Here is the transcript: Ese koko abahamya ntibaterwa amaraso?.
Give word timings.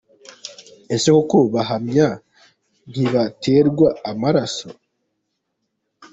Ese 0.95 1.09
koko 1.15 1.37
abahamya 1.47 2.07
ntibaterwa 2.91 3.87
amaraso?. 4.11 4.69